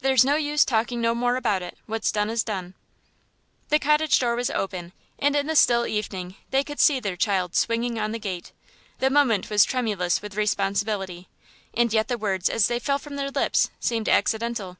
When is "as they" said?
12.50-12.80